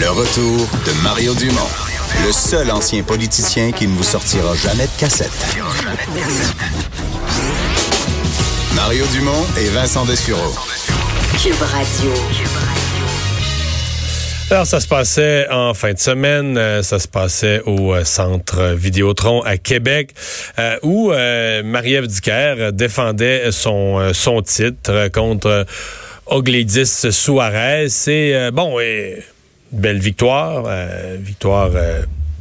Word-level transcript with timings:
Le 0.00 0.10
retour 0.10 0.68
de 0.86 1.02
Mario 1.02 1.34
Dumont, 1.34 1.68
le 2.24 2.30
seul 2.30 2.70
ancien 2.70 3.02
politicien 3.02 3.72
qui 3.72 3.88
ne 3.88 3.96
vous 3.96 4.04
sortira 4.04 4.54
jamais 4.54 4.84
de 4.84 5.00
cassette. 5.00 5.32
Mario 8.76 9.04
Dumont 9.12 9.44
et 9.60 9.68
Vincent 9.70 10.04
Dessureau. 10.04 10.54
Cube 11.42 11.60
Radio. 11.60 12.12
Alors, 14.52 14.66
ça 14.66 14.78
se 14.78 14.86
passait 14.86 15.48
en 15.50 15.74
fin 15.74 15.92
de 15.92 15.98
semaine, 15.98 16.56
euh, 16.56 16.82
ça 16.84 17.00
se 17.00 17.08
passait 17.08 17.60
au 17.66 17.92
euh, 17.92 18.04
centre 18.04 18.74
Vidéotron 18.74 19.42
à 19.42 19.56
Québec, 19.56 20.14
euh, 20.60 20.78
où 20.84 21.08
Marie-Ève 21.08 22.06
Dicker 22.06 22.70
défendait 22.72 23.50
son, 23.50 24.12
son 24.14 24.42
titre 24.42 25.08
contre 25.08 25.66
Oglédis 26.26 27.10
Suarez. 27.10 27.88
C'est, 27.88 28.52
bon, 28.52 28.78
et, 28.78 29.24
belle 29.72 29.98
victoire, 29.98 30.64
victoire 31.18 31.70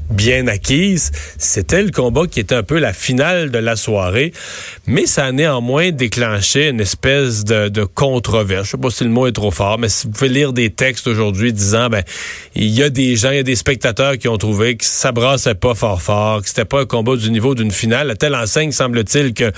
bien 0.09 0.47
acquise. 0.47 1.11
C'était 1.37 1.83
le 1.83 1.91
combat 1.91 2.27
qui 2.27 2.39
était 2.39 2.55
un 2.55 2.63
peu 2.63 2.79
la 2.79 2.93
finale 2.93 3.51
de 3.51 3.57
la 3.57 3.75
soirée, 3.75 4.33
mais 4.85 5.05
ça 5.05 5.25
a 5.25 5.31
néanmoins 5.31 5.91
déclenché 5.91 6.69
une 6.69 6.79
espèce 6.79 7.43
de, 7.43 7.69
de 7.69 7.83
controverse. 7.83 8.65
Je 8.65 8.71
sais 8.71 8.77
pas 8.77 8.89
si 8.89 9.03
le 9.03 9.09
mot 9.09 9.27
est 9.27 9.31
trop 9.31 9.51
fort, 9.51 9.77
mais 9.79 9.89
si 9.89 10.07
vous 10.07 10.13
pouvez 10.13 10.29
lire 10.29 10.53
des 10.53 10.69
textes 10.69 11.07
aujourd'hui 11.07 11.53
disant, 11.53 11.89
ben, 11.89 12.03
il 12.55 12.69
y 12.69 12.83
a 12.83 12.89
des 12.89 13.15
gens, 13.15 13.31
il 13.31 13.37
y 13.37 13.39
a 13.39 13.43
des 13.43 13.55
spectateurs 13.55 14.17
qui 14.17 14.27
ont 14.27 14.37
trouvé 14.37 14.77
que 14.77 14.85
ça 14.85 15.11
brassait 15.11 15.55
pas 15.55 15.75
fort 15.75 16.01
fort, 16.01 16.41
que 16.41 16.47
c'était 16.47 16.65
pas 16.65 16.81
un 16.81 16.85
combat 16.85 17.15
du 17.15 17.31
niveau 17.31 17.55
d'une 17.55 17.71
finale. 17.71 18.11
À 18.11 18.15
telle 18.15 18.35
enseigne, 18.35 18.71
semble-t-il 18.71 19.33
que, 19.33 19.51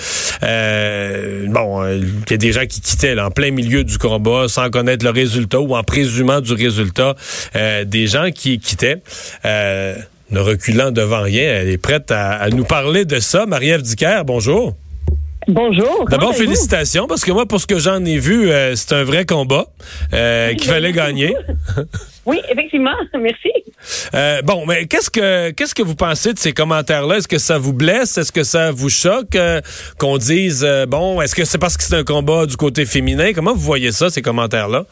euh, 0.43 1.45
bon, 1.47 1.83
euh, 1.83 1.99
il 1.99 2.31
y 2.31 2.33
a 2.33 2.37
des 2.37 2.51
gens 2.51 2.65
qui 2.65 2.81
quittaient 2.81 3.19
en 3.19 3.31
plein 3.31 3.51
milieu 3.51 3.83
du 3.83 3.97
combat 3.97 4.47
sans 4.47 4.69
connaître 4.69 5.05
le 5.05 5.11
résultat 5.11 5.59
ou 5.59 5.75
en 5.75 5.83
présumant 5.83 6.41
du 6.41 6.53
résultat, 6.53 7.15
euh, 7.55 7.85
des 7.85 8.07
gens 8.07 8.31
qui 8.31 8.59
quittaient. 8.59 9.01
Euh, 9.45 9.95
ne 10.31 10.39
reculant 10.39 10.91
devant 10.91 11.21
rien. 11.21 11.43
Elle 11.43 11.69
est 11.69 11.77
prête 11.77 12.11
à, 12.11 12.49
nous 12.49 12.63
parler 12.63 13.05
de 13.05 13.19
ça. 13.19 13.45
Marie-Ève 13.45 13.81
Dicker, 13.81 14.23
bonjour. 14.25 14.75
Bonjour. 15.47 16.05
D'abord, 16.09 16.35
félicitations, 16.35 17.07
parce 17.07 17.23
que 17.23 17.31
moi, 17.31 17.47
pour 17.47 17.59
ce 17.59 17.65
que 17.65 17.79
j'en 17.79 18.03
ai 18.05 18.19
vu, 18.19 18.51
euh, 18.51 18.75
c'est 18.75 18.93
un 18.93 19.03
vrai 19.03 19.25
combat 19.25 19.65
euh, 20.13 20.53
qu'il 20.53 20.69
fallait 20.69 20.91
gagner. 20.91 21.33
oui, 22.25 22.39
effectivement. 22.51 22.93
Merci. 23.19 23.49
Euh, 24.13 24.41
bon, 24.43 24.65
mais 24.67 24.85
qu'est-ce 24.85 25.09
que 25.09 25.49
qu'est-ce 25.51 25.73
que 25.73 25.81
vous 25.81 25.95
pensez 25.95 26.33
de 26.33 26.39
ces 26.39 26.51
commentaires-là? 26.51 27.17
Est-ce 27.17 27.27
que 27.27 27.39
ça 27.39 27.57
vous 27.57 27.73
blesse? 27.73 28.17
Est-ce 28.17 28.31
que 28.31 28.43
ça 28.43 28.71
vous 28.71 28.89
choque 28.89 29.37
qu'on 29.97 30.17
dise 30.17 30.67
bon, 30.87 31.21
est-ce 31.21 31.33
que 31.33 31.45
c'est 31.45 31.57
parce 31.57 31.77
que 31.77 31.83
c'est 31.83 31.95
un 31.95 32.03
combat 32.03 32.45
du 32.45 32.57
côté 32.57 32.85
féminin? 32.85 33.31
Comment 33.33 33.53
vous 33.53 33.61
voyez 33.61 33.91
ça, 33.91 34.09
ces 34.09 34.21
commentaires-là? 34.21 34.85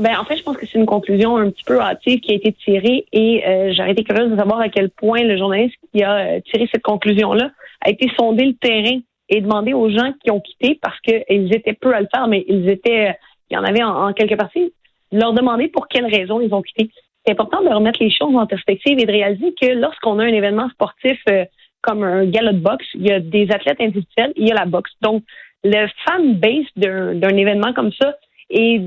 Ben, 0.00 0.16
en 0.18 0.24
fait, 0.24 0.36
je 0.36 0.42
pense 0.42 0.56
que 0.56 0.64
c'est 0.64 0.78
une 0.78 0.86
conclusion 0.86 1.36
un 1.36 1.50
petit 1.50 1.62
peu 1.62 1.78
hâtive 1.78 2.20
qui 2.20 2.32
a 2.32 2.34
été 2.34 2.54
tirée 2.54 3.04
et 3.12 3.46
euh, 3.46 3.74
j'aurais 3.74 3.90
été 3.90 4.02
curieuse 4.02 4.30
de 4.30 4.36
savoir 4.36 4.58
à 4.60 4.70
quel 4.70 4.88
point 4.88 5.22
le 5.22 5.36
journaliste 5.36 5.76
qui 5.92 6.02
a 6.02 6.16
euh, 6.16 6.40
tiré 6.50 6.66
cette 6.72 6.82
conclusion-là 6.82 7.50
a 7.82 7.90
été 7.90 8.10
sonder 8.16 8.46
le 8.46 8.54
terrain 8.54 8.98
et 9.28 9.42
demander 9.42 9.74
aux 9.74 9.90
gens 9.90 10.14
qui 10.24 10.30
ont 10.30 10.40
quitté 10.40 10.78
parce 10.80 10.98
qu'ils 11.00 11.54
étaient 11.54 11.74
peu 11.74 11.94
à 11.94 12.00
le 12.00 12.08
faire, 12.14 12.28
mais 12.28 12.46
ils 12.48 12.70
étaient, 12.70 13.14
il 13.50 13.54
y 13.54 13.58
en 13.58 13.62
avait 13.62 13.82
en, 13.82 14.14
quelque 14.14 14.36
partie, 14.36 14.72
leur 15.12 15.34
demander 15.34 15.68
pour 15.68 15.86
quelles 15.86 16.06
raisons 16.06 16.40
ils 16.40 16.54
ont 16.54 16.62
quitté. 16.62 16.90
C'est 17.26 17.32
important 17.32 17.60
de 17.62 17.68
remettre 17.68 18.02
les 18.02 18.10
choses 18.10 18.34
en 18.34 18.46
perspective 18.46 18.98
et 18.98 19.04
de 19.04 19.12
réaliser 19.12 19.54
que 19.60 19.66
lorsqu'on 19.66 20.18
a 20.18 20.24
un 20.24 20.32
événement 20.32 20.70
sportif 20.70 21.20
euh, 21.28 21.44
comme 21.82 22.04
un 22.04 22.24
galop 22.24 22.52
de 22.52 22.58
boxe, 22.60 22.86
il 22.94 23.06
y 23.06 23.12
a 23.12 23.20
des 23.20 23.50
athlètes 23.50 23.82
individuels, 23.82 24.32
il 24.36 24.48
y 24.48 24.50
a 24.50 24.54
la 24.54 24.64
boxe. 24.64 24.92
Donc, 25.02 25.24
le 25.62 25.88
fan 26.06 26.36
base 26.36 26.64
d'un 26.74 27.36
événement 27.36 27.74
comme 27.74 27.92
ça 27.92 28.14
est 28.48 28.80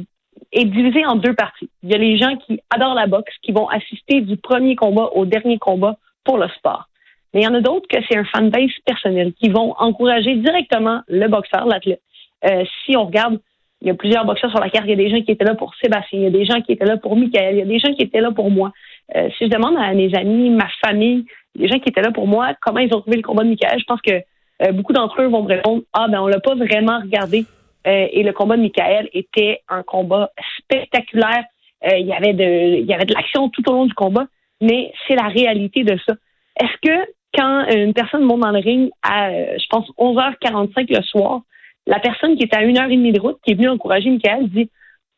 est 0.54 0.66
divisé 0.66 1.06
en 1.06 1.16
deux 1.16 1.34
parties. 1.34 1.70
Il 1.84 1.92
y 1.92 1.96
a 1.96 1.98
les 1.98 2.18
gens 2.18 2.36
qui 2.38 2.60
adorent 2.70 2.94
la 2.96 3.08
boxe, 3.08 3.34
qui 3.42 3.52
vont 3.52 3.68
assister 3.68 4.22
du 4.22 4.38
premier 4.38 4.76
combat 4.76 5.10
au 5.14 5.26
dernier 5.26 5.58
combat 5.58 5.98
pour 6.24 6.38
le 6.38 6.48
sport. 6.50 6.88
Mais 7.34 7.42
il 7.42 7.44
y 7.44 7.48
en 7.48 7.56
a 7.56 7.62
d'autres 7.62 7.88
que 7.88 7.98
c'est 8.08 8.18
un 8.18 8.26
fanbase 8.26 8.72
personnel, 8.86 9.34
qui 9.34 9.50
vont 9.50 9.74
encourager 9.78 10.36
directement 10.36 11.02
le 11.08 11.28
boxeur, 11.28 11.66
l'athlète. 11.66 12.02
Euh, 12.46 12.64
si 12.86 12.96
on 12.96 13.06
regarde, 13.06 13.40
il 13.82 13.88
y 13.88 13.92
a 13.92 13.96
plusieurs 13.96 14.26
boxeurs 14.26 14.52
sur 14.52 14.60
la 14.60 14.70
carte. 14.70 14.86
Il 14.86 14.92
y 14.92 14.94
a 14.94 14.98
des 14.98 15.10
gens 15.10 15.22
qui 15.22 15.32
étaient 15.32 15.44
là 15.44 15.56
pour 15.56 15.74
Sébastien, 15.76 16.20
il 16.20 16.24
y 16.24 16.28
a 16.28 16.30
des 16.30 16.46
gens 16.46 16.62
qui 16.62 16.72
étaient 16.72 16.86
là 16.86 16.98
pour 16.98 17.16
Michael, 17.18 17.56
il 17.56 17.60
y 17.60 17.62
a 17.62 17.66
des 17.66 17.80
gens 17.80 17.94
qui 17.94 18.04
étaient 18.04 18.22
là 18.22 18.32
pour 18.32 18.50
moi. 18.50 18.72
Euh, 19.16 19.30
si 19.38 19.46
je 19.46 19.50
demande 19.50 19.76
à 19.78 19.94
mes 19.94 20.14
amis, 20.16 20.50
ma 20.50 20.68
famille, 20.86 21.26
les 21.56 21.68
gens 21.68 21.80
qui 21.80 21.90
étaient 21.90 22.02
là 22.02 22.12
pour 22.12 22.28
moi, 22.28 22.54
comment 22.62 22.80
ils 22.80 22.94
ont 22.94 23.02
trouvé 23.02 23.18
le 23.18 23.24
combat 23.24 23.44
de 23.44 23.50
Michael, 23.50 23.80
je 23.80 23.86
pense 23.86 24.02
que 24.02 24.14
euh, 24.14 24.72
beaucoup 24.72 24.94
d'entre 24.94 25.22
eux 25.22 25.28
vont 25.28 25.44
me 25.44 25.50
répondre 25.50 25.84
Ah, 25.92 26.08
ben 26.08 26.22
on 26.22 26.28
l'a 26.28 26.40
pas 26.40 26.56
vraiment 26.56 27.00
regardé. 27.00 27.46
Euh, 27.86 28.08
et 28.12 28.24
le 28.24 28.32
combat 28.34 28.56
de 28.56 28.62
Michael 28.62 29.10
était 29.14 29.62
un 29.70 29.84
combat 29.84 30.32
spectaculaire. 30.60 31.44
Euh, 31.86 31.98
il 31.98 32.08
y 32.08 32.14
avait 32.14 32.34
de, 32.34 32.80
il 32.80 32.86
y 32.86 32.94
avait 32.94 33.06
de 33.06 33.14
l'action 33.14 33.50
tout 33.50 33.68
au 33.70 33.74
long 33.74 33.86
du 33.86 33.94
combat, 33.94 34.26
mais 34.62 34.94
c'est 35.08 35.16
la 35.16 35.28
réalité 35.28 35.84
de 35.84 35.98
ça. 36.06 36.14
Est-ce 36.60 36.90
que 36.90 37.12
quand 37.36 37.66
une 37.76 37.94
personne 37.94 38.24
monte 38.24 38.42
dans 38.42 38.52
le 38.52 38.60
ring 38.60 38.90
à, 39.02 39.30
euh, 39.30 39.58
je 39.58 39.66
pense, 39.70 39.90
11h45 39.98 40.96
le 40.96 41.02
soir, 41.04 41.42
la 41.88 42.00
personne 42.00 42.38
qui 42.38 42.44
est 42.44 42.56
à 42.56 42.64
une 42.64 42.78
heure 42.78 42.90
et 42.90 42.96
demie 42.96 43.12
de 43.12 43.20
route, 43.20 43.38
qui 43.44 43.52
est 43.52 43.56
venue 43.56 43.70
encourager 43.70 44.10
Michael, 44.10 44.50
dit, 44.50 44.70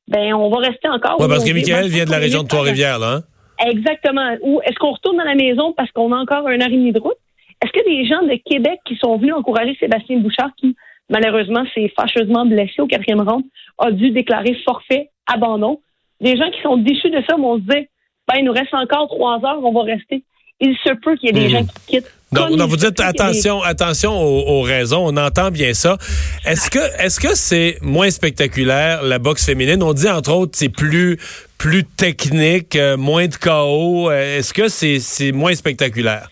ben, 0.08 0.34
on 0.34 0.50
va 0.50 0.68
rester 0.68 0.88
encore. 0.88 1.18
Oui, 1.20 1.28
parce 1.28 1.44
que 1.44 1.54
Michael 1.54 1.88
vient 1.88 2.06
de 2.06 2.12
la 2.12 2.18
région 2.18 2.44
de 2.44 2.48
Trois-Rivières, 2.48 3.00
là. 3.00 3.18
Hein? 3.18 3.68
Exactement. 3.68 4.36
Ou 4.42 4.62
est-ce 4.64 4.76
qu'on 4.76 4.92
retourne 4.92 5.18
dans 5.18 5.24
la 5.24 5.36
maison 5.36 5.74
parce 5.74 5.92
qu'on 5.92 6.12
a 6.12 6.18
encore 6.18 6.48
une 6.50 6.62
heure 6.62 6.70
et 6.70 6.78
demie 6.78 6.92
de 6.92 7.00
route? 7.00 7.18
Est-ce 7.64 7.72
que 7.72 7.86
des 7.88 8.06
gens 8.06 8.22
de 8.22 8.40
Québec 8.44 8.80
qui 8.86 8.96
sont 8.98 9.18
venus 9.18 9.34
encourager 9.34 9.76
Sébastien 9.80 10.20
Bouchard, 10.20 10.52
qui 10.58 10.76
malheureusement, 11.10 11.64
s'est 11.74 11.92
fâcheusement 11.96 12.46
blessé 12.46 12.82
au 12.82 12.88
quatrième 12.88 13.22
round, 13.22 13.44
a 13.78 13.92
dû 13.92 14.12
déclarer 14.12 14.56
forfait, 14.64 15.10
abandon. 15.28 15.80
Les 16.20 16.38
gens 16.38 16.50
qui 16.52 16.62
sont 16.62 16.78
déçus 16.78 17.10
de 17.10 17.22
ça 17.28 17.36
vont 17.36 17.58
se 17.58 17.64
dire, 17.64 17.84
ben, 18.28 18.36
il 18.40 18.46
nous 18.46 18.54
reste 18.54 18.74
encore 18.74 19.08
trois 19.08 19.40
heures, 19.46 19.64
on 19.64 19.72
va 19.72 19.84
rester. 19.84 20.24
Il 20.62 20.76
se 20.84 20.94
peut 20.94 21.16
qu'il 21.18 21.28
y 21.28 21.30
ait 21.30 21.48
des 21.48 21.54
mhm. 21.54 21.60
gens 21.60 21.66
qui 21.66 21.98
quittent. 21.98 22.12
Donc, 22.32 22.70
vous 22.70 22.78
dites 22.78 23.00
attention, 23.00 23.62
attention 23.62 24.12
aux, 24.14 24.62
raisons. 24.62 25.06
On 25.06 25.16
entend 25.18 25.52
bien 25.52 25.74
ça. 25.74 25.98
Est-ce 26.46 26.70
que, 26.70 26.80
est-ce 27.02 27.20
que 27.20 27.36
c'est 27.36 27.78
moins 27.82 28.10
spectaculaire 28.10 29.04
la 29.04 29.20
boxe 29.20 29.46
féminine? 29.46 29.82
On 29.84 29.94
dit 29.94 30.10
entre 30.10 30.34
autres 30.34 30.54
c'est 30.56 30.70
plus, 30.70 31.18
plus 31.58 31.86
technique, 31.86 32.76
euh, 32.76 32.98
moins 32.98 33.28
de 33.28 33.36
chaos. 33.36 34.10
Euh, 34.10 34.40
est-ce 34.40 34.54
que 34.54 34.68
c'est, 34.68 35.00
c'est 35.00 35.32
moins 35.32 35.54
spectaculaire? 35.56 36.28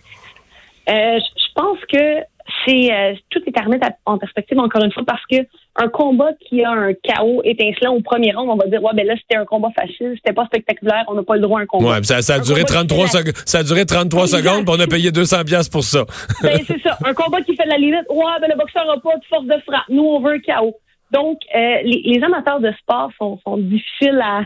Euh, 0.90 1.20
Je 1.20 1.54
pense 1.56 1.80
que 1.92 2.20
c'est 2.66 2.91
euh, 2.91 3.13
tout 3.29 3.41
est 3.46 3.57
à 3.57 3.63
remettre 3.63 3.88
en 4.06 4.18
perspective 4.18 4.59
encore 4.59 4.84
une 4.84 4.91
fois 4.91 5.03
parce 5.06 5.24
que 5.29 5.38
un 5.75 5.88
combat 5.88 6.29
qui 6.40 6.63
a 6.63 6.72
un 6.72 6.94
chaos 6.94 7.41
étincelant 7.44 7.96
au 7.96 8.01
premier 8.01 8.31
round, 8.34 8.50
on 8.50 8.56
va 8.56 8.68
dire 8.68 8.84
ouais 8.84 8.94
ben 8.94 9.06
là 9.06 9.16
c'était 9.18 9.38
un 9.38 9.46
combat 9.46 9.69
facile, 9.75 10.13
c'était 10.16 10.34
pas 10.34 10.46
spectaculaire, 10.46 11.03
on 11.07 11.16
n'a 11.16 11.24
pas 11.24 11.35
le 11.35 11.41
droit 11.41 11.59
à 11.59 11.63
un 11.63 11.66
combat. 11.66 11.90
Ouais, 11.90 12.03
ça, 12.03 12.22
ça, 12.22 12.35
a 12.35 12.40
duré 12.40 12.63
33 12.63 13.07
secondes, 13.07 13.34
ça 13.46 13.59
a 13.59 13.63
duré 13.63 13.85
33 13.85 14.28
secondes, 14.28 14.66
puis 14.66 14.75
on 14.78 14.79
a 14.79 14.88
payé 14.88 15.12
200 15.12 15.44
pièces 15.46 15.69
pour 15.69 15.84
ça. 15.84 16.06
ben 16.44 16.59
c'est 16.66 16.81
ça, 16.81 16.97
un 17.06 17.13
combat 17.13 17.41
qui 17.41 17.56
fait 17.56 17.66
de 17.66 17.69
la 17.69 17.78
limite. 17.78 18.06
Ouais, 18.09 18.40
ben 18.41 18.50
le 18.50 18.57
boxeur 18.57 18.85
n'a 18.85 19.00
pas 19.00 19.18
de 19.18 19.25
force 19.25 19.45
de 19.45 19.62
frappe. 19.66 19.90
Nous 19.90 20.03
on 20.03 20.19
veut 20.19 20.34
un 20.34 20.40
chaos. 20.40 20.75
Donc 21.12 21.40
euh, 21.56 21.78
les, 21.84 22.24
amateurs 22.24 22.59
de 22.59 22.72
sport 22.80 23.12
sont, 23.18 23.40
sont 23.45 23.57
difficiles 23.57 24.19
à, 24.24 24.41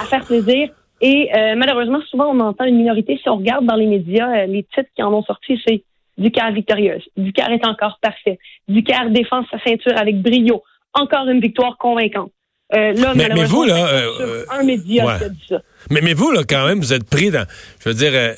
à, 0.00 0.04
faire 0.04 0.24
plaisir. 0.24 0.68
Et 1.00 1.30
euh, 1.34 1.54
malheureusement, 1.56 2.00
souvent, 2.10 2.26
on 2.26 2.40
entend 2.40 2.64
une 2.64 2.76
minorité. 2.76 3.18
Si 3.22 3.28
on 3.28 3.36
regarde 3.36 3.66
dans 3.66 3.76
les 3.76 3.86
médias, 3.86 4.46
les 4.46 4.62
titres 4.62 4.88
qui 4.94 5.02
en 5.02 5.12
ont 5.12 5.22
sorti, 5.22 5.60
c'est 5.66 5.82
Ducar 6.18 6.52
victorieuse. 6.52 7.02
Ducar 7.16 7.50
est 7.50 7.66
encore 7.66 7.98
parfait. 8.00 8.38
Ducar 8.68 9.10
défend 9.10 9.44
sa 9.50 9.58
ceinture 9.62 9.96
avec 9.96 10.20
brio. 10.22 10.62
Encore 10.94 11.28
une 11.28 11.40
victoire 11.40 11.76
convaincante. 11.78 12.32
Euh, 12.74 12.92
là, 12.94 13.12
mais, 13.14 13.44
vous, 13.44 13.64
là, 13.64 13.86
euh, 13.86 14.44
un 14.50 14.64
média 14.64 15.18
qui 15.18 15.30
dit 15.30 15.44
ça. 15.48 15.62
Mais, 15.90 16.00
mais 16.00 16.14
vous, 16.14 16.32
là, 16.32 16.42
quand 16.48 16.66
même, 16.66 16.80
vous 16.80 16.92
êtes 16.92 17.08
pris 17.08 17.30
dans. 17.30 17.46
Je 17.80 17.90
veux 17.90 17.94
dire, 17.94 18.10
euh, 18.12 18.34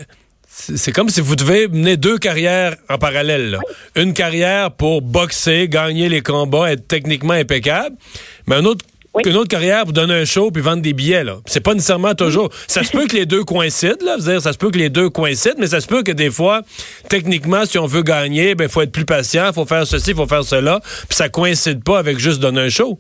c'est 0.49 0.93
comme 0.93 1.09
si 1.09 1.21
vous 1.21 1.37
devez 1.37 1.69
mener 1.69 1.97
deux 1.97 2.19
carrières 2.19 2.75
en 2.91 2.99
parallèle. 2.99 3.53
Là. 3.53 3.61
Une 3.97 4.12
carrière 4.12 4.72
pour 4.72 5.00
boxer, 5.00 5.69
gagner 5.69 6.09
les 6.09 6.21
combats, 6.21 6.72
être 6.72 6.87
techniquement 6.87 7.34
impeccable, 7.34 7.97
mais 8.47 8.56
un 8.56 8.65
autre 8.65 8.84
qu'une 9.23 9.37
autre 9.37 9.49
carrière, 9.49 9.84
vous 9.84 9.93
donne 9.93 10.11
un 10.11 10.25
show 10.25 10.51
puis 10.51 10.62
vendre 10.62 10.83
des 10.83 10.93
billets. 10.93 11.25
là. 11.25 11.37
C'est 11.47 11.62
pas 11.62 11.75
nécessairement 11.75 12.15
toujours. 12.15 12.49
Ça 12.67 12.83
se 12.83 12.93
peut 12.93 13.06
que 13.06 13.17
les 13.17 13.27
deux 13.27 13.45
coïncident, 13.45 14.05
là. 14.05 14.17
Dire, 14.19 14.41
ça 14.41 14.53
se 14.53 14.59
peut 14.59 14.70
que 14.70 14.79
les 14.79 14.91
deux 14.91 15.11
coïncident, 15.11 15.56
mais 15.59 15.69
ça 15.69 15.81
se 15.81 15.87
peut 15.87 16.03
que 16.03 16.12
des 16.12 16.31
fois, 16.31 16.62
techniquement, 17.09 17.65
si 17.65 17.79
on 17.79 17.87
veut 17.87 18.03
gagner, 18.03 18.55
ben 18.55 18.69
faut 18.69 18.82
être 18.82 18.93
plus 18.93 19.05
patient, 19.05 19.53
faut 19.53 19.67
faire 19.67 19.87
ceci, 19.87 20.15
faut 20.15 20.26
faire 20.26 20.44
cela, 20.44 20.81
puis 20.81 21.17
ça 21.17 21.29
coïncide 21.29 21.82
pas 21.85 21.99
avec 21.99 22.19
juste 22.19 22.41
donner 22.41 22.61
un 22.61 22.69
show. 22.69 22.99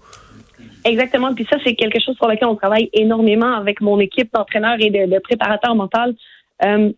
Exactement. 0.84 1.34
Puis 1.34 1.46
ça, 1.50 1.58
c'est 1.64 1.74
quelque 1.74 2.00
chose 2.00 2.16
sur 2.16 2.28
lequel 2.28 2.48
on 2.48 2.56
travaille 2.56 2.88
énormément 2.92 3.54
avec 3.54 3.80
mon 3.80 3.98
équipe 4.00 4.32
d'entraîneurs 4.32 4.76
et 4.78 4.90
de, 4.90 5.18
préparateurs 5.18 5.74
mentaux. 5.74 6.14
Euh, 6.64 6.90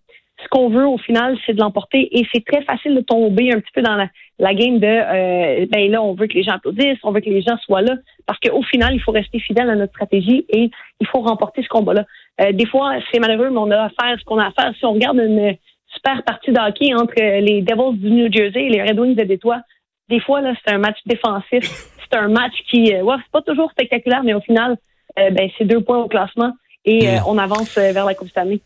ce 0.42 0.48
qu'on 0.48 0.70
veut 0.70 0.86
au 0.86 0.98
final, 0.98 1.36
c'est 1.44 1.52
de 1.52 1.60
l'emporter 1.60 2.08
et 2.18 2.26
c'est 2.32 2.44
très 2.44 2.62
facile 2.62 2.94
de 2.94 3.00
tomber 3.00 3.52
un 3.52 3.60
petit 3.60 3.72
peu 3.74 3.82
dans 3.82 3.94
la, 3.94 4.08
la 4.38 4.54
game 4.54 4.78
de 4.78 4.86
euh, 4.86 5.66
ben 5.70 5.90
là, 5.90 6.02
on 6.02 6.14
veut 6.14 6.26
que 6.26 6.34
les 6.34 6.42
gens 6.42 6.52
applaudissent, 6.52 6.98
on 7.02 7.12
veut 7.12 7.20
que 7.20 7.28
les 7.28 7.42
gens 7.42 7.58
soient 7.58 7.82
là, 7.82 7.94
parce 8.30 8.38
qu'au 8.38 8.62
final, 8.62 8.94
il 8.94 9.00
faut 9.00 9.10
rester 9.10 9.40
fidèle 9.40 9.68
à 9.68 9.74
notre 9.74 9.90
stratégie 9.90 10.46
et 10.50 10.70
il 11.00 11.06
faut 11.08 11.20
remporter 11.20 11.64
ce 11.64 11.68
combat-là. 11.68 12.04
Euh, 12.40 12.52
des 12.52 12.64
fois, 12.64 12.92
c'est 13.10 13.18
malheureux, 13.18 13.50
mais 13.50 13.58
on 13.58 13.72
a 13.72 13.86
à 13.86 13.88
faire 13.88 14.16
ce 14.20 14.24
qu'on 14.24 14.38
a 14.38 14.46
à 14.46 14.52
faire. 14.52 14.72
Si 14.78 14.84
on 14.84 14.92
regarde 14.92 15.16
une 15.16 15.56
super 15.92 16.22
partie 16.22 16.52
de 16.52 16.60
hockey 16.60 16.94
entre 16.94 17.14
les 17.16 17.60
Devils 17.60 17.98
du 17.98 18.08
New 18.08 18.32
Jersey 18.32 18.66
et 18.66 18.68
les 18.68 18.82
Red 18.82 19.00
Wings 19.00 19.16
de 19.16 19.24
Détroit, 19.24 19.62
des 20.08 20.20
fois, 20.20 20.42
là, 20.42 20.54
c'est 20.64 20.72
un 20.72 20.78
match 20.78 20.98
défensif. 21.06 21.64
C'est 22.08 22.18
un 22.18 22.28
match 22.28 22.54
qui, 22.68 22.94
euh, 22.94 23.02
ouais, 23.02 23.16
c'est 23.18 23.32
pas 23.32 23.42
toujours 23.42 23.68
spectaculaire, 23.72 24.22
mais 24.22 24.34
au 24.34 24.40
final, 24.40 24.76
euh, 25.18 25.30
ben, 25.30 25.50
c'est 25.58 25.64
deux 25.64 25.80
points 25.80 25.98
au 25.98 26.08
classement 26.08 26.52
et 26.84 27.08
euh, 27.08 27.18
on 27.26 27.36
avance 27.36 27.76
vers 27.76 28.04
la 28.04 28.14
Coupe 28.14 28.28
Stanley. 28.28 28.60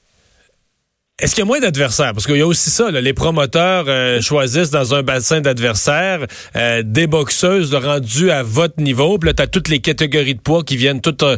Est-ce 1.22 1.36
qu'il 1.36 1.42
y 1.42 1.46
a 1.46 1.46
moins 1.46 1.60
d'adversaires? 1.60 2.12
Parce 2.12 2.26
qu'il 2.26 2.38
y 2.38 2.40
a 2.40 2.46
aussi 2.46 2.70
ça, 2.70 2.90
les 2.90 3.12
promoteurs 3.12 3.84
euh, 3.86 4.20
choisissent 4.20 4.70
dans 4.70 4.96
un 4.96 5.04
bassin 5.04 5.40
d'adversaires 5.40 6.26
euh, 6.56 6.82
des 6.84 7.06
boxeuses 7.06 7.72
rendues 7.72 8.32
à 8.32 8.42
votre 8.42 8.82
niveau. 8.82 9.16
Puis 9.16 9.28
là, 9.28 9.32
tu 9.34 9.42
as 9.44 9.46
toutes 9.46 9.68
les 9.68 9.78
catégories 9.78 10.34
de 10.34 10.40
poids 10.40 10.64
qui 10.64 10.76
viennent 10.76 11.00
toutes 11.00 11.22
euh, 11.22 11.36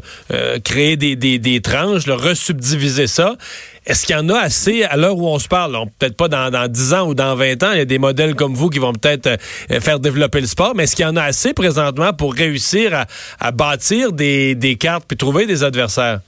créer 0.64 0.96
des, 0.96 1.14
des, 1.14 1.38
des 1.38 1.61
tranches, 1.61 2.08
resubdiviser 2.08 3.06
ça. 3.06 3.37
Est-ce 3.84 4.06
qu'il 4.06 4.17
y 4.17 4.19
en 4.19 4.31
a 4.31 4.38
assez 4.38 4.82
à 4.82 4.96
l'heure 4.96 5.19
où 5.19 5.28
on 5.28 5.38
se 5.38 5.46
parle? 5.46 5.76
Peut-être 5.99 6.17
pas 6.17 6.28
dans, 6.28 6.50
dans 6.50 6.69
10 6.69 6.94
ans 6.94 7.08
ou 7.08 7.14
dans 7.14 7.34
20 7.34 7.62
ans. 7.62 7.73
Il 7.73 7.78
y 7.78 7.82
a 7.82 7.84
des 7.84 7.99
modèles 7.99 8.34
comme 8.34 8.55
vous 8.55 8.70
qui 8.70 8.78
vont 8.78 8.94
peut-être 8.94 9.37
faire 9.82 10.00
développer 10.00 10.40
le 10.40 10.46
sport. 10.46 10.73
Mais 10.75 10.84
est-ce 10.84 10.96
qu'il 10.96 11.05
y 11.05 11.08
en 11.08 11.17
a 11.17 11.23
assez 11.23 11.52
présentement 11.52 12.14
pour 12.14 12.32
réussir 12.32 12.94
à, 12.94 13.05
à 13.40 13.50
bâtir 13.52 14.12
des, 14.12 14.55
des 14.55 14.76
cartes 14.76 15.05
puis 15.06 15.19
trouver 15.19 15.44
des 15.44 15.64
adversaires? 15.64 16.20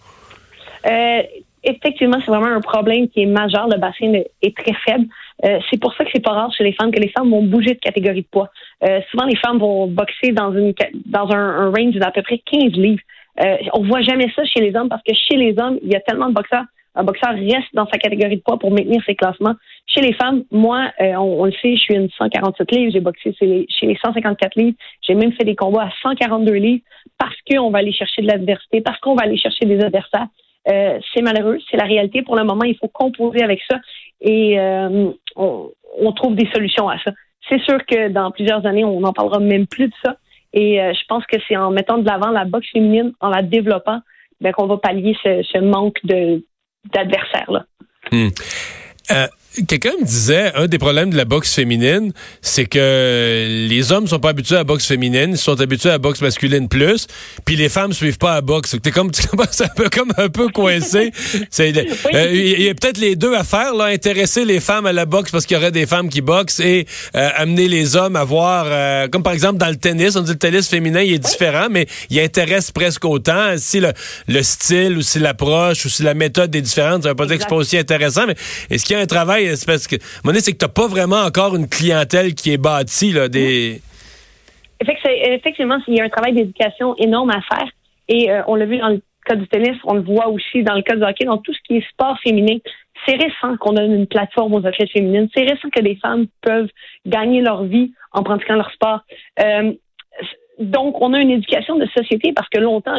Effectivement, 1.70 2.18
c'est 2.24 2.30
vraiment 2.30 2.54
un 2.54 2.60
problème 2.60 3.08
qui 3.08 3.22
est 3.22 3.26
majeur. 3.26 3.68
Le 3.68 3.78
bassin 3.78 4.12
est 4.42 4.56
très 4.56 4.74
faible. 4.86 5.06
Euh, 5.44 5.58
c'est 5.70 5.80
pour 5.80 5.94
ça 5.94 6.04
que 6.04 6.10
c'est 6.12 6.24
pas 6.24 6.32
rare 6.32 6.52
chez 6.52 6.64
les 6.64 6.72
femmes 6.72 6.90
que 6.90 7.00
les 7.00 7.08
femmes 7.08 7.30
vont 7.30 7.42
bouger 7.42 7.74
de 7.74 7.78
catégorie 7.78 8.22
de 8.22 8.26
poids. 8.30 8.50
Euh, 8.84 9.00
souvent, 9.10 9.24
les 9.24 9.36
femmes 9.36 9.58
vont 9.58 9.86
boxer 9.86 10.32
dans 10.32 10.52
une 10.52 10.74
dans 11.06 11.30
un, 11.30 11.70
range 11.70 11.94
d'à 11.94 12.10
peu 12.10 12.22
près 12.22 12.38
15 12.38 12.72
livres. 12.72 13.02
Euh, 13.40 13.56
on 13.72 13.82
voit 13.84 14.02
jamais 14.02 14.30
ça 14.34 14.44
chez 14.44 14.60
les 14.60 14.74
hommes 14.74 14.88
parce 14.88 15.02
que 15.02 15.14
chez 15.14 15.36
les 15.36 15.54
hommes, 15.58 15.78
il 15.82 15.92
y 15.92 15.96
a 15.96 16.00
tellement 16.00 16.28
de 16.28 16.34
boxeurs. 16.34 16.64
Un 16.94 17.04
boxeur 17.04 17.30
reste 17.30 17.72
dans 17.74 17.86
sa 17.86 17.98
catégorie 17.98 18.36
de 18.36 18.42
poids 18.42 18.58
pour 18.58 18.72
maintenir 18.72 19.00
ses 19.06 19.14
classements. 19.14 19.54
Chez 19.86 20.00
les 20.00 20.12
femmes, 20.14 20.42
moi, 20.50 20.90
euh, 21.00 21.14
on, 21.14 21.44
le 21.44 21.52
sait, 21.52 21.76
je 21.76 21.80
suis 21.80 21.94
une 21.94 22.08
147 22.10 22.72
livres. 22.72 22.92
J'ai 22.92 23.00
boxé 23.00 23.32
chez 23.38 23.46
les, 23.46 23.66
chez 23.68 23.86
les 23.86 23.96
154 24.04 24.56
livres. 24.56 24.76
J'ai 25.06 25.14
même 25.14 25.32
fait 25.32 25.44
des 25.44 25.54
combats 25.54 25.84
à 25.84 25.90
142 26.02 26.52
livres 26.54 26.82
parce 27.16 27.36
qu'on 27.48 27.70
va 27.70 27.78
aller 27.78 27.92
chercher 27.92 28.22
de 28.22 28.26
l'adversité, 28.26 28.80
parce 28.80 28.98
qu'on 28.98 29.14
va 29.14 29.22
aller 29.22 29.38
chercher 29.38 29.64
des 29.66 29.80
adversaires. 29.80 30.26
Euh, 30.68 30.98
c'est 31.14 31.22
malheureux, 31.22 31.58
c'est 31.70 31.76
la 31.76 31.84
réalité. 31.84 32.22
Pour 32.22 32.36
le 32.36 32.44
moment, 32.44 32.64
il 32.64 32.76
faut 32.76 32.88
composer 32.88 33.42
avec 33.42 33.60
ça 33.70 33.78
et 34.20 34.58
euh, 34.58 35.10
on, 35.36 36.12
trouve 36.14 36.34
des 36.34 36.48
solutions 36.52 36.88
à 36.88 36.98
ça. 36.98 37.12
C'est 37.48 37.60
sûr 37.62 37.78
que 37.86 38.08
dans 38.08 38.30
plusieurs 38.30 38.66
années, 38.66 38.84
on 38.84 39.00
n'en 39.00 39.12
parlera 39.12 39.38
même 39.38 39.66
plus 39.66 39.88
de 39.88 39.94
ça. 40.04 40.16
Et 40.52 40.82
euh, 40.82 40.92
je 40.92 41.06
pense 41.08 41.24
que 41.26 41.36
c'est 41.46 41.56
en 41.56 41.70
mettant 41.70 41.98
de 41.98 42.06
l'avant 42.06 42.30
la 42.30 42.44
boxe 42.44 42.66
féminine, 42.72 43.12
en 43.20 43.28
la 43.28 43.42
développant, 43.42 44.00
ben, 44.40 44.52
qu'on 44.52 44.66
va 44.66 44.76
pallier 44.78 45.16
ce, 45.22 45.58
manque 45.58 45.98
de 46.04 46.44
d'adversaires 46.92 47.50
là. 47.50 47.64
Hmm. 48.12 48.28
Quelqu'un 49.66 49.92
me 50.00 50.04
disait, 50.04 50.52
un 50.54 50.66
des 50.66 50.78
problèmes 50.78 51.10
de 51.10 51.16
la 51.16 51.24
boxe 51.24 51.52
féminine, 51.52 52.12
c'est 52.42 52.66
que 52.66 53.66
les 53.68 53.92
hommes 53.92 54.06
sont 54.06 54.20
pas 54.20 54.28
habitués 54.28 54.54
à 54.54 54.58
la 54.58 54.64
boxe 54.64 54.86
féminine, 54.86 55.30
ils 55.32 55.38
sont 55.38 55.60
habitués 55.60 55.88
à 55.88 55.92
la 55.92 55.98
boxe 55.98 56.20
masculine 56.20 56.68
plus, 56.68 57.06
puis 57.44 57.56
les 57.56 57.68
femmes 57.68 57.92
suivent 57.92 58.18
pas 58.18 58.32
à 58.32 58.34
la 58.36 58.40
boxe. 58.42 58.76
T'es 58.80 58.90
comme, 58.90 59.10
c'est 59.50 59.64
un 59.64 59.68
peu 59.74 59.88
comme 59.88 60.12
un 60.16 60.28
peu 60.28 60.48
coincé. 60.48 61.12
Euh, 61.58 62.30
il 62.32 62.62
y 62.62 62.68
a 62.68 62.74
peut-être 62.74 62.98
les 62.98 63.16
deux 63.16 63.34
à 63.34 63.44
faire, 63.44 63.74
là, 63.74 63.86
intéresser 63.86 64.44
les 64.44 64.60
femmes 64.60 64.86
à 64.86 64.92
la 64.92 65.06
boxe 65.06 65.30
parce 65.30 65.44
qu'il 65.44 65.56
y 65.56 65.60
aurait 65.60 65.72
des 65.72 65.86
femmes 65.86 66.08
qui 66.08 66.20
boxent 66.20 66.60
et 66.60 66.86
euh, 67.14 67.28
amener 67.34 67.68
les 67.68 67.96
hommes 67.96 68.16
à 68.16 68.24
voir, 68.24 68.66
euh, 68.68 69.08
comme 69.08 69.22
par 69.22 69.32
exemple 69.32 69.58
dans 69.58 69.68
le 69.68 69.76
tennis, 69.76 70.16
on 70.16 70.22
dit 70.22 70.32
le 70.32 70.38
tennis 70.38 70.68
féminin 70.68 71.02
il 71.02 71.14
est 71.14 71.18
différent, 71.18 71.68
mais 71.70 71.86
il 72.10 72.18
intéresse 72.20 72.70
presque 72.70 73.04
autant. 73.04 73.54
Si 73.56 73.80
le, 73.80 73.92
le 74.28 74.42
style 74.42 74.96
ou 74.98 75.02
si 75.02 75.18
l'approche 75.18 75.84
ou 75.84 75.88
si 75.88 76.02
la 76.02 76.14
méthode 76.14 76.54
est 76.54 76.60
différente, 76.60 77.02
ça 77.02 77.10
veut 77.10 77.14
pas 77.14 77.26
dire 77.26 77.36
que 77.36 77.42
c'est 77.42 77.48
pas 77.48 77.56
aussi 77.56 77.76
intéressant, 77.76 78.26
mais 78.26 78.36
est-ce 78.70 78.84
qu'il 78.84 78.96
y 78.96 78.98
a 78.98 79.02
un 79.02 79.06
travail 79.06 79.37
c'est 79.56 79.66
parce 79.66 79.86
que, 79.86 79.96
c'est 80.00 80.56
que 80.56 80.66
pas 80.66 80.86
vraiment 80.86 81.20
encore 81.20 81.56
une 81.56 81.68
clientèle 81.68 82.34
qui 82.34 82.52
est 82.52 82.58
bâtie, 82.58 83.12
là, 83.12 83.28
des... 83.28 83.80
Effectivement, 84.80 85.78
il 85.88 85.96
y 85.96 86.00
a 86.00 86.04
un 86.04 86.08
travail 86.08 86.34
d'éducation 86.34 86.94
énorme 86.98 87.30
à 87.30 87.40
faire. 87.42 87.68
Et 88.08 88.30
euh, 88.30 88.42
on 88.46 88.54
l'a 88.54 88.66
vu 88.66 88.78
dans 88.78 88.88
le 88.88 89.02
cas 89.24 89.34
du 89.34 89.46
tennis, 89.48 89.76
on 89.84 89.94
le 89.94 90.02
voit 90.02 90.28
aussi 90.28 90.62
dans 90.62 90.74
le 90.74 90.82
cas 90.82 90.96
du 90.96 91.02
hockey, 91.02 91.24
dans 91.24 91.38
tout 91.38 91.52
ce 91.52 91.58
qui 91.66 91.76
est 91.78 91.88
sport 91.90 92.16
féminin. 92.22 92.58
C'est 93.06 93.16
récent 93.16 93.56
qu'on 93.58 93.72
donne 93.72 93.92
une 93.92 94.06
plateforme 94.06 94.54
aux 94.54 94.66
athlètes 94.66 94.90
féminines. 94.90 95.28
C'est 95.34 95.42
récent 95.42 95.68
que 95.70 95.80
des 95.80 95.96
femmes 95.96 96.26
peuvent 96.42 96.68
gagner 97.06 97.40
leur 97.40 97.64
vie 97.64 97.92
en 98.12 98.22
pratiquant 98.22 98.54
leur 98.54 98.70
sport. 98.72 99.00
Euh, 99.40 99.72
donc, 100.58 101.00
on 101.00 101.12
a 101.14 101.20
une 101.20 101.30
éducation 101.30 101.76
de 101.76 101.86
société 101.86 102.32
parce 102.32 102.48
que 102.48 102.58
longtemps, 102.58 102.92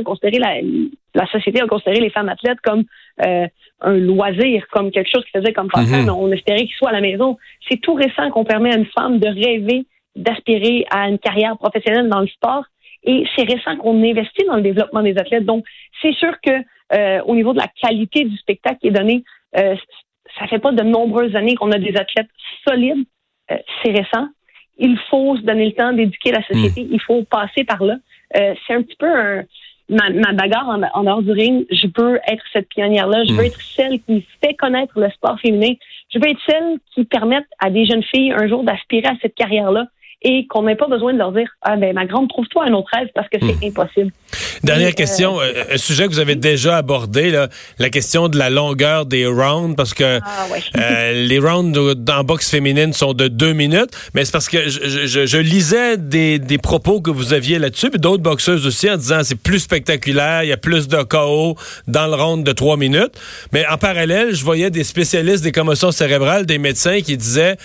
la 1.14 1.28
société 1.28 1.62
a 1.62 1.68
considéré 1.68 2.00
les 2.00 2.10
femmes 2.10 2.30
athlètes 2.30 2.60
comme 2.64 2.86
euh, 3.26 3.48
un 3.82 3.94
loisir, 3.94 4.66
comme 4.72 4.92
quelque 4.92 5.10
chose 5.10 5.24
qui 5.26 5.32
faisait 5.32 5.54
comme 5.54 5.68
mm 5.68 6.10
On 6.10 6.32
espérait 6.32 6.66
qu'ils 6.66 6.76
soient 6.76 6.90
à 6.90 6.94
la 6.94 7.02
maison. 7.02 7.38
C'est 7.70 7.78
tout 7.78 7.94
récent 7.94 8.30
qu'on 8.32 8.44
permet 8.44 8.74
à 8.74 8.78
une 8.78 8.86
femme 8.88 9.20
de 9.20 9.28
rêver, 9.28 9.86
d'aspirer 10.16 10.86
à 10.90 11.08
une 11.08 11.20
carrière 11.20 11.58
professionnelle 11.58 12.10
dans 12.10 12.20
le 12.20 12.28
sport. 12.28 12.66
Et 13.04 13.26
c'est 13.36 13.44
récent 13.44 13.78
qu'on 13.78 14.04
investit 14.04 14.46
dans 14.46 14.56
le 14.56 14.62
développement 14.62 15.02
des 15.02 15.18
athlètes. 15.18 15.46
Donc, 15.46 15.64
c'est 16.02 16.14
sûr 16.14 16.34
que 16.42 16.52
euh, 16.94 17.22
au 17.26 17.36
niveau 17.36 17.54
de 17.54 17.60
la 17.60 17.68
qualité 17.82 18.26
du 18.26 18.36
spectacle 18.38 18.80
qui 18.82 18.88
est 18.88 18.92
donné, 18.92 19.24
euh, 19.58 19.76
ça 20.38 20.48
fait 20.48 20.60
pas 20.60 20.74
de 20.74 20.84
nombreuses 20.84 21.36
années 21.36 21.56
qu'on 21.56 21.72
a 21.72 21.80
des 21.80 21.96
athlètes 21.96 22.30
solides. 22.68 23.06
Euh, 23.52 23.58
c'est 23.82 23.92
récent 23.92 24.28
il 24.80 24.98
faut 25.10 25.36
se 25.38 25.42
donner 25.42 25.66
le 25.66 25.74
temps 25.74 25.94
d'éduquer 25.94 26.32
la 26.32 26.44
société. 26.44 26.86
Hmm. 26.86 26.90
Il 26.94 27.02
faut 27.02 27.24
passer 27.24 27.64
par 27.66 27.84
là. 27.84 27.98
Euh, 28.38 28.56
c'est 28.66 28.74
un 28.74 28.82
petit 28.82 28.96
peu 28.96 29.08
un, 29.08 29.44
ma, 29.90 30.10
ma 30.10 30.34
bagarre 30.34 30.68
en, 30.68 30.82
en, 30.82 31.04
dehors 31.04 31.22
du 31.22 31.32
ring. 31.32 31.66
Je 31.72 31.88
veux 31.98 32.20
être 32.28 32.44
cette 32.54 32.70
pionnière-là. 32.70 33.24
Je 33.26 33.34
veux 33.34 33.44
hmm. 33.44 33.48
être 33.48 33.62
celle 33.62 34.00
qui 34.02 34.26
fait 34.44 34.54
connaître 34.54 35.00
le 35.00 35.10
sport 35.12 35.40
féminin. 35.40 35.74
Je 36.14 36.20
veux 36.20 36.28
être 36.28 36.42
celle 36.48 36.78
qui 36.94 37.06
permette 37.06 37.48
à 37.60 37.70
des 37.70 37.86
jeunes 37.86 38.04
filles 38.04 38.32
un 38.32 38.48
jour 38.48 38.64
d'aspirer 38.64 39.08
à 39.08 39.16
cette 39.22 39.36
carrière-là 39.36 39.88
et 40.22 40.48
qu'on 40.48 40.64
n'ait 40.64 40.76
pas 40.76 40.88
besoin 40.88 41.14
de 41.14 41.18
leur 41.18 41.32
dire 41.32 41.48
ah 41.62 41.78
ben 41.78 41.94
ma 41.94 42.06
grande 42.06 42.28
trouve-toi 42.28 42.66
un 42.68 42.74
autre 42.74 42.90
rêve 42.94 43.08
parce 43.16 43.30
que 43.30 43.38
c'est 43.40 43.66
hmm. 43.66 43.70
impossible. 43.70 44.12
Dernière 44.64 44.94
question, 44.94 45.40
euh, 45.40 45.64
un 45.72 45.78
sujet 45.78 46.06
que 46.06 46.10
vous 46.10 46.20
avez 46.20 46.36
déjà 46.36 46.78
abordé 46.78 47.32
là, 47.32 47.48
la 47.78 47.90
question 47.90 48.28
de 48.28 48.38
la 48.38 48.50
longueur 48.50 49.06
des 49.06 49.26
rounds 49.26 49.76
parce 49.78 49.94
que 49.94 50.20
ah, 50.22 50.48
euh, 50.78 51.14
les 51.28 51.40
rounds 51.40 51.96
dans 51.96 52.24
boxe 52.26 52.50
féminine 52.50 52.92
sont 52.92 53.14
de 53.14 53.30
deux 53.30 53.54
minutes, 53.54 53.92
mais 54.14 54.26
c'est 54.26 54.32
parce 54.32 54.50
que 54.50 54.68
je, 54.68 55.08
je, 55.08 55.26
je 55.26 55.38
lisais 55.38 55.98
des, 55.98 56.38
des, 56.38 56.58
propos 56.58 57.00
que 57.00 57.10
vous 57.10 57.34
aviez 57.34 57.58
là-dessus, 57.58 57.90
puis 57.90 58.00
d'autres 58.00 58.24
boxeuses 58.24 58.68
aussi 58.68 58.90
en 58.92 58.98
disant 58.98 59.22
c'est 59.24 59.40
plus 59.40 59.60
spectaculaire, 59.60 60.44
il 60.44 60.50
y 60.50 60.54
a 60.54 60.58
plus 60.58 60.90
de 60.90 61.02
KO 61.02 61.56
dans 61.88 62.08
le 62.08 62.16
round 62.16 62.46
de 62.46 62.52
trois 62.52 62.76
minutes, 62.76 63.14
mais 63.54 63.66
en 63.68 63.78
parallèle, 63.78 64.36
je 64.36 64.44
voyais 64.44 64.70
des 64.70 64.84
spécialistes 64.84 65.44
des 65.44 65.54
commotions 65.54 65.92
cérébrales, 65.92 66.46
des 66.46 66.58
médecins 66.58 67.00
qui 67.00 67.16
disaient 67.16 67.56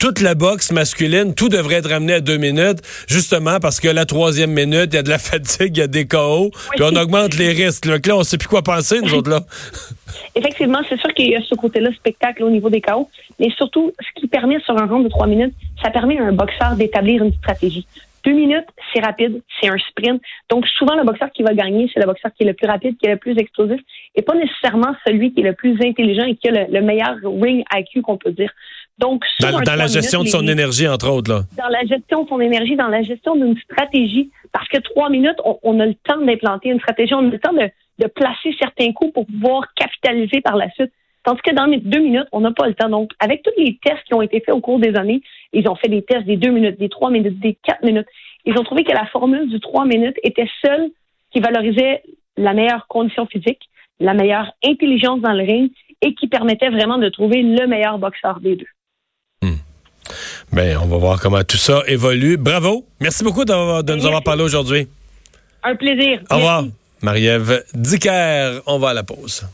toute 0.00 0.22
la 0.22 0.34
boxe 0.34 0.72
masculine, 0.72 1.34
tout 1.34 1.50
devrait 1.50 1.76
être 1.76 1.90
ramené 1.90 2.14
à 2.14 2.20
deux 2.20 2.38
minutes, 2.38 2.78
justement 3.06 3.60
parce 3.60 3.80
que 3.80 3.88
la 3.88 4.06
troisième 4.06 4.50
minute, 4.50 4.88
il 4.92 4.94
y 4.94 4.98
a 4.98 5.02
de 5.02 5.10
la 5.10 5.18
fatigue, 5.30 5.76
il 5.76 5.80
y 5.80 5.82
a 5.82 5.86
des 5.86 6.08
KO, 6.08 6.50
puis 6.72 6.82
on 6.82 6.96
augmente 6.96 7.36
les 7.36 7.50
risques. 7.50 7.84
Là, 7.84 7.98
là 8.04 8.16
on 8.16 8.22
sait 8.22 8.38
plus 8.38 8.48
quoi 8.48 8.62
penser, 8.62 9.00
nous 9.02 9.14
autres, 9.14 9.30
là. 9.30 9.40
Effectivement, 10.34 10.80
c'est 10.88 10.98
sûr 10.98 11.12
qu'il 11.14 11.28
y 11.28 11.36
a 11.36 11.42
ce 11.42 11.54
côté-là, 11.54 11.90
spectacle 11.92 12.42
au 12.42 12.50
niveau 12.50 12.70
des 12.70 12.80
KO, 12.80 13.08
mais 13.38 13.50
surtout, 13.50 13.92
ce 14.00 14.20
qui 14.20 14.26
permet 14.26 14.58
sur 14.60 14.76
un 14.76 14.86
round 14.86 15.04
de 15.04 15.10
trois 15.10 15.26
minutes, 15.26 15.54
ça 15.82 15.90
permet 15.90 16.18
à 16.18 16.24
un 16.24 16.32
boxeur 16.32 16.76
d'établir 16.76 17.22
une 17.22 17.34
stratégie. 17.34 17.86
Deux 18.24 18.32
minutes, 18.32 18.66
c'est 18.92 19.00
rapide, 19.04 19.40
c'est 19.60 19.68
un 19.68 19.78
sprint. 19.78 20.20
Donc, 20.50 20.66
souvent, 20.66 20.94
le 20.94 21.04
boxeur 21.04 21.30
qui 21.30 21.42
va 21.42 21.54
gagner, 21.54 21.90
c'est 21.92 22.00
le 22.00 22.06
boxeur 22.06 22.30
qui 22.36 22.42
est 22.42 22.46
le 22.46 22.54
plus 22.54 22.66
rapide, 22.66 22.96
qui 22.98 23.06
est 23.06 23.12
le 23.12 23.16
plus 23.16 23.36
explosif, 23.38 23.80
et 24.14 24.22
pas 24.22 24.34
nécessairement 24.34 24.94
celui 25.06 25.32
qui 25.32 25.40
est 25.40 25.44
le 25.44 25.54
plus 25.54 25.80
intelligent 25.82 26.24
et 26.24 26.36
qui 26.36 26.48
a 26.48 26.66
le 26.66 26.80
meilleur 26.82 27.16
ring 27.24 27.64
IQ 27.74 28.02
qu'on 28.02 28.18
peut 28.18 28.32
dire. 28.32 28.52
Donc, 29.00 29.24
dans, 29.40 29.76
la 29.76 29.86
gestion 29.86 30.22
de 30.22 30.28
son 30.28 30.46
énergie, 30.46 30.86
entre 30.86 31.10
autres. 31.10 31.32
Là. 31.32 31.40
Dans 31.56 31.68
la 31.68 31.80
gestion 31.86 32.24
de 32.24 32.28
son 32.28 32.38
énergie, 32.38 32.76
dans 32.76 32.88
la 32.88 33.02
gestion 33.02 33.34
d'une 33.34 33.56
stratégie, 33.58 34.30
parce 34.52 34.68
que 34.68 34.78
trois 34.78 35.08
minutes, 35.08 35.38
on, 35.62 35.80
a 35.80 35.86
le 35.86 35.94
temps 35.94 36.20
d'implanter 36.20 36.68
une 36.68 36.80
stratégie, 36.80 37.14
on 37.14 37.20
a 37.20 37.30
le 37.30 37.38
temps 37.38 37.54
de, 37.54 38.06
placer 38.08 38.54
certains 38.58 38.92
coups 38.92 39.12
pour 39.14 39.26
pouvoir 39.26 39.72
capitaliser 39.74 40.42
par 40.42 40.56
la 40.56 40.70
suite. 40.70 40.92
Tandis 41.24 41.40
que 41.42 41.54
dans 41.54 41.64
les 41.64 41.78
deux 41.78 42.00
minutes, 42.00 42.26
on 42.32 42.40
n'a 42.40 42.50
pas 42.50 42.66
le 42.66 42.74
temps. 42.74 42.90
Donc, 42.90 43.12
avec 43.20 43.42
tous 43.42 43.52
les 43.56 43.78
tests 43.82 44.02
qui 44.06 44.12
ont 44.12 44.22
été 44.22 44.40
faits 44.40 44.54
au 44.54 44.60
cours 44.60 44.78
des 44.78 44.94
années, 44.96 45.22
ils 45.54 45.66
ont 45.68 45.76
fait 45.76 45.88
des 45.88 46.02
tests 46.02 46.26
des 46.26 46.36
deux 46.36 46.50
minutes, 46.50 46.78
des 46.78 46.88
trois 46.90 47.10
minutes, 47.10 47.40
des 47.40 47.56
quatre 47.62 47.82
minutes. 47.82 48.06
Ils 48.44 48.58
ont 48.58 48.64
trouvé 48.64 48.84
que 48.84 48.92
la 48.92 49.06
formule 49.06 49.48
du 49.48 49.60
trois 49.60 49.86
minutes 49.86 50.16
était 50.22 50.48
seule 50.64 50.90
qui 51.32 51.40
valorisait 51.40 52.02
la 52.36 52.52
meilleure 52.52 52.86
condition 52.86 53.26
physique, 53.26 53.62
la 53.98 54.12
meilleure 54.12 54.52
intelligence 54.64 55.20
dans 55.20 55.32
le 55.32 55.44
ring 55.44 55.70
et 56.02 56.14
qui 56.14 56.26
permettait 56.26 56.70
vraiment 56.70 56.98
de 56.98 57.08
trouver 57.08 57.42
le 57.42 57.66
meilleur 57.66 57.98
boxeur 57.98 58.40
des 58.40 58.56
deux. 58.56 58.66
Bien, 60.52 60.80
on 60.82 60.86
va 60.86 60.96
voir 60.96 61.20
comment 61.20 61.42
tout 61.44 61.56
ça 61.56 61.82
évolue. 61.86 62.36
Bravo. 62.36 62.84
Merci 62.98 63.22
beaucoup 63.22 63.44
de, 63.44 63.94
nous 63.94 64.06
avoir 64.06 64.22
parlé 64.22 64.42
aujourd'hui. 64.42 64.88
Un 65.62 65.76
plaisir. 65.76 66.20
Au 66.30 66.36
revoir. 66.36 66.64
Marie-Ève 67.02 67.64
Dicker, 67.72 68.60
on 68.66 68.78
va 68.78 68.90
à 68.90 68.94
la 68.94 69.04
pause. 69.04 69.46